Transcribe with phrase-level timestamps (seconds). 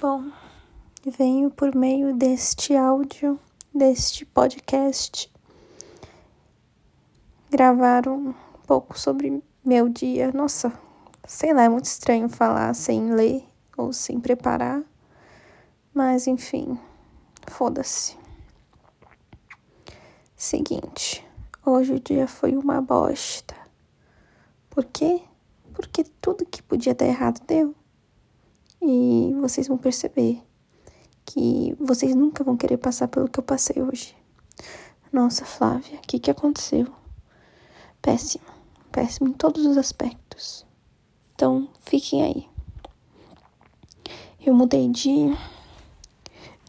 [0.00, 0.32] Bom,
[1.04, 3.38] venho por meio deste áudio,
[3.74, 5.30] deste podcast,
[7.50, 8.32] gravar um
[8.66, 10.32] pouco sobre meu dia.
[10.32, 10.72] Nossa,
[11.26, 13.44] sei lá, é muito estranho falar sem ler
[13.76, 14.82] ou sem preparar,
[15.92, 16.80] mas enfim,
[17.46, 18.16] foda-se.
[20.34, 21.22] Seguinte,
[21.62, 23.54] hoje o dia foi uma bosta.
[24.70, 25.20] Por quê?
[25.74, 27.74] Porque tudo que podia dar errado deu.
[28.82, 30.42] E vocês vão perceber
[31.24, 34.16] que vocês nunca vão querer passar pelo que eu passei hoje.
[35.12, 36.86] Nossa, Flávia, o que, que aconteceu?
[38.00, 38.44] Péssimo,
[38.90, 40.64] péssimo em todos os aspectos.
[41.34, 42.48] Então, fiquem aí.
[44.44, 45.36] Eu mudei de,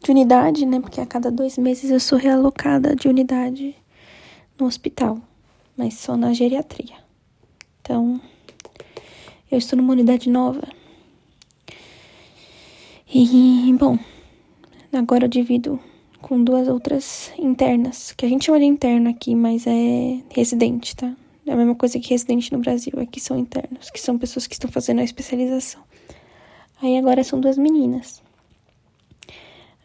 [0.03, 0.79] de unidade, né?
[0.79, 3.75] Porque a cada dois meses eu sou realocada de unidade
[4.59, 5.17] no hospital,
[5.77, 6.97] mas só na geriatria.
[7.81, 8.19] Então,
[9.49, 10.80] eu estou numa unidade nova
[13.13, 13.97] e, bom,
[14.93, 15.79] agora eu divido
[16.21, 21.13] com duas outras internas, que a gente chama de interna aqui, mas é residente, tá?
[21.45, 24.53] É a mesma coisa que residente no Brasil, aqui são internos, que são pessoas que
[24.53, 25.81] estão fazendo a especialização.
[26.81, 28.21] Aí agora são duas meninas,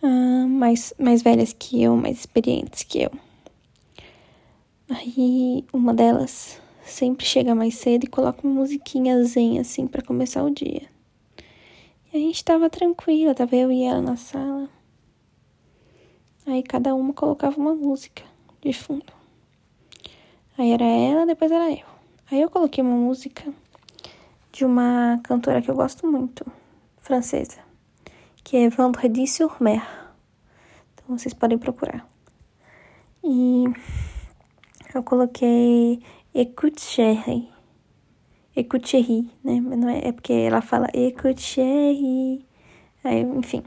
[0.03, 3.11] ah, mais, mais velhas que eu, mais experientes que eu.
[4.89, 10.45] Aí uma delas sempre chega mais cedo e coloca uma musiquinha zen assim para começar
[10.45, 10.96] o dia.
[12.17, 14.71] A gente tava tranquila, tava eu e ela na sala.
[16.47, 18.23] Aí cada uma colocava uma música
[18.63, 19.13] de fundo.
[20.57, 21.85] Aí era ela, depois era eu.
[22.31, 23.53] Aí eu coloquei uma música
[24.51, 26.51] de uma cantora que eu gosto muito,
[27.03, 27.59] francesa,
[28.43, 29.87] que é Vendredi sur Mer.
[30.95, 32.09] Então vocês podem procurar.
[33.23, 33.65] E
[34.95, 36.03] eu coloquei
[36.35, 37.56] Écoute Chérie
[38.57, 39.61] Écoute né?
[39.61, 41.61] Não é, é porque ela fala Écoute
[43.05, 43.63] Aí, enfim.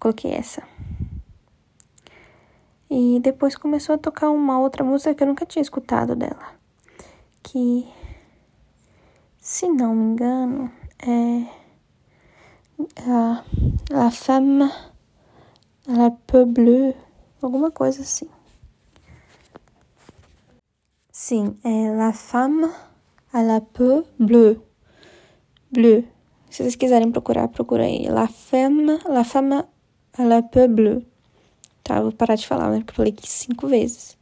[0.00, 0.62] Coloquei essa.
[2.90, 6.54] E depois começou a tocar uma outra música que eu nunca tinha escutado dela.
[7.42, 7.86] Que,
[9.38, 10.72] se não me engano,
[11.06, 11.64] é
[13.06, 13.44] a
[13.90, 14.70] La Femme
[15.86, 16.96] La Peu Bleue,
[17.42, 18.28] alguma coisa assim.
[21.12, 22.70] Sim, é La Femme
[23.34, 24.60] à la peau bleue.
[25.70, 26.04] Bleu.
[26.48, 28.06] Se vocês quiserem procurar, procura aí.
[28.06, 29.64] La femme, la femme
[30.16, 31.04] à la peau bleue.
[31.82, 32.78] Tá, vou parar de falar, né?
[32.78, 34.16] Porque eu falei aqui cinco vezes.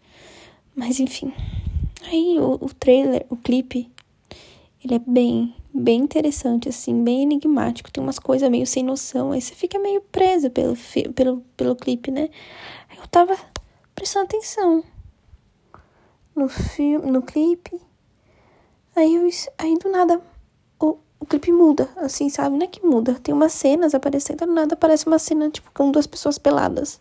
[0.75, 1.31] Mas enfim.
[2.06, 3.93] Aí o, o trailer, o clipe,
[4.83, 7.93] ele é bem, bem interessante, assim, bem enigmático.
[7.93, 9.33] Tem umas coisas meio sem noção.
[9.33, 10.75] Aí você fica meio preso pelo,
[11.15, 12.31] pelo, pelo clipe, né?
[12.89, 13.37] Aí eu tava
[13.94, 14.83] prestando atenção
[16.34, 17.79] no filme, no clipe.
[18.95, 20.21] Aí, eu, aí do nada
[20.79, 22.57] o, o clipe muda, assim, sabe?
[22.57, 23.15] Não é que muda.
[23.15, 27.01] Tem umas cenas aparecendo, do nada aparece uma cena, tipo, com duas pessoas peladas.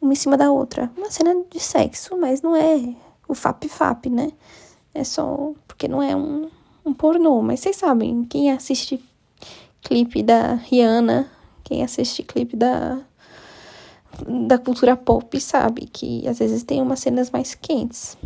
[0.00, 0.90] Uma em cima da outra.
[0.96, 2.94] Uma cena de sexo, mas não é
[3.28, 4.32] o fap-fap, né?
[4.92, 5.52] É só.
[5.66, 6.50] Porque não é um,
[6.84, 7.40] um pornô.
[7.40, 9.02] Mas vocês sabem, quem assiste
[9.80, 11.30] clipe da Rihanna,
[11.64, 13.00] quem assiste clipe da.
[14.28, 18.18] Da cultura pop sabe que às vezes tem umas cenas mais quentes.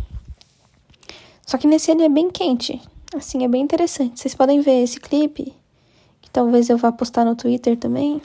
[1.47, 2.81] Só que nesse ele é bem quente.
[3.15, 4.19] Assim, é bem interessante.
[4.19, 5.55] Vocês podem ver esse clipe,
[6.21, 8.21] que talvez eu vá postar no Twitter também.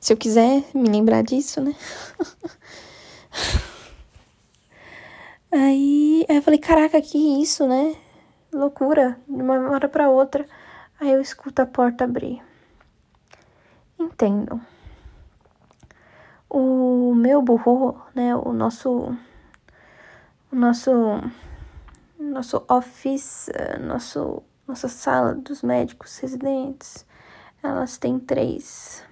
[0.00, 1.74] Se eu quiser me lembrar disso, né?
[5.52, 7.94] aí, aí eu falei, caraca, que isso, né?
[8.50, 10.46] Loucura, de uma hora para outra.
[10.98, 12.42] Aí eu escuto a porta abrir.
[13.98, 14.58] Entendo.
[16.48, 19.14] O meu burro, né, o nosso
[20.50, 20.90] o nosso
[22.20, 23.48] nosso office,
[23.80, 27.06] nosso, nossa sala dos médicos residentes,
[27.62, 29.02] elas têm três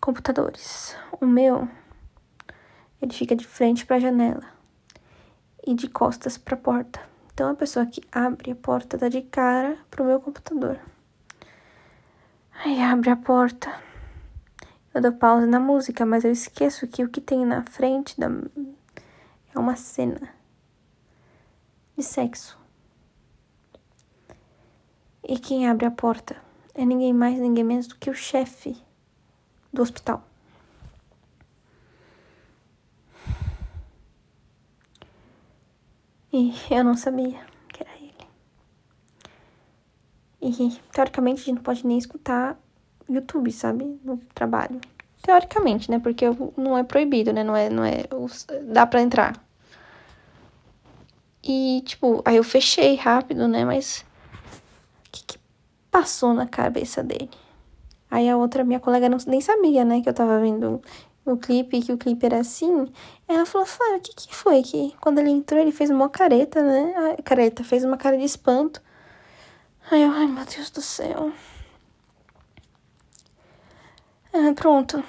[0.00, 0.96] computadores.
[1.20, 1.68] O meu,
[3.00, 4.44] ele fica de frente para a janela
[5.66, 7.00] e de costas para a porta.
[7.34, 10.80] Então a pessoa que abre a porta dá de cara pro meu computador.
[12.64, 13.70] Aí abre a porta.
[14.92, 18.28] Eu dou pausa na música, mas eu esqueço que o que tem na frente da
[19.54, 20.39] é uma cena
[22.00, 22.58] de sexo.
[25.22, 26.36] E quem abre a porta
[26.74, 28.76] é ninguém mais, ninguém menos do que o chefe
[29.72, 30.24] do hospital.
[36.32, 37.38] E eu não sabia
[37.68, 38.14] que era ele.
[40.40, 42.58] E teoricamente a gente não pode nem escutar
[43.08, 43.84] YouTube, sabe?
[44.02, 44.80] No trabalho.
[45.22, 45.98] Teoricamente, né?
[45.98, 46.24] Porque
[46.56, 47.44] não é proibido, né?
[47.44, 48.04] Não é, não é,
[48.72, 49.49] dá para entrar.
[51.42, 53.64] E, tipo, aí eu fechei rápido, né?
[53.64, 54.04] Mas
[55.06, 55.38] o que, que
[55.90, 57.30] passou na cabeça dele?
[58.10, 60.82] Aí a outra, minha colega, não, nem sabia, né, que eu tava vendo
[61.24, 62.88] o clipe, que o clipe era assim.
[63.28, 64.62] Ela falou, Flávia, o que que foi?
[64.62, 67.14] Que quando ele entrou, ele fez uma careta, né?
[67.18, 68.82] A careta, fez uma cara de espanto.
[69.90, 71.32] Aí eu, ai meu Deus do céu.
[74.32, 75.02] Ah, pronto.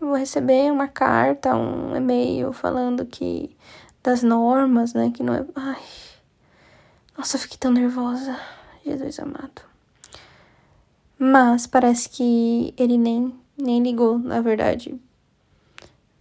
[0.00, 3.56] Vou receber uma carta, um e-mail falando que
[4.02, 5.10] das normas, né?
[5.14, 5.44] Que não é.
[5.54, 5.82] Ai.
[7.16, 8.38] Nossa, eu fiquei tão nervosa.
[8.84, 9.62] Jesus amado.
[11.18, 15.00] Mas parece que ele nem, nem ligou, na verdade.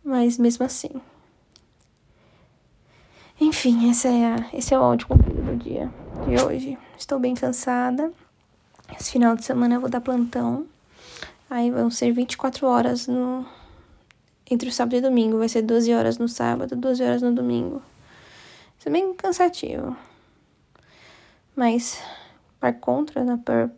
[0.04, 0.92] Mas mesmo assim.
[3.40, 5.92] Enfim, esse é, a, esse é o áudio comprido do dia
[6.28, 6.78] de hoje.
[6.96, 8.12] Estou bem cansada.
[9.00, 10.68] Esse final de semana eu vou dar plantão.
[11.50, 13.46] Aí vão ser 24 horas no
[14.54, 15.38] entre o sábado e domingo.
[15.38, 17.82] Vai ser 12 horas no sábado, 12 horas no domingo.
[18.78, 19.96] Isso é bem cansativo.
[21.56, 22.02] Mas
[22.60, 23.70] para contra, né, para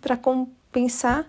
[0.00, 1.26] para compensar,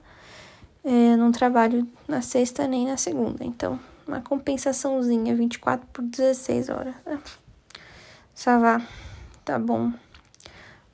[0.84, 3.44] é, não trabalho na sexta nem na segunda.
[3.44, 6.96] Então, uma compensaçãozinha, 24 por 16 horas.
[7.06, 7.20] Né?
[8.34, 8.82] Savá,
[9.44, 9.92] tá bom.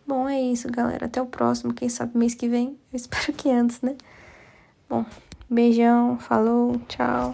[0.05, 1.05] Bom, é isso, galera.
[1.05, 1.73] Até o próximo.
[1.73, 2.77] Quem sabe mês que vem.
[2.91, 3.95] Eu espero que antes, né?
[4.89, 5.05] Bom,
[5.49, 7.33] beijão, falou, tchau.